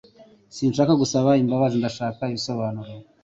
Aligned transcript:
Sinshaka 0.55 0.93
gusaba 1.01 1.29
imbabazi. 1.43 1.75
Ndashaka 1.81 2.21
ibisobanuro. 2.31 2.91